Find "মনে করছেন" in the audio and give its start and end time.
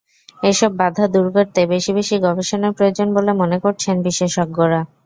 3.41-3.95